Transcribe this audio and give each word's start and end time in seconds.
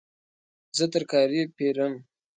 زه 0.77 0.85
ترکاري 0.93 1.41
پیرم 1.57 1.93